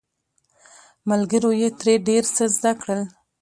[1.09, 3.01] ملګرو یې ترې ډیر څه زده کړل.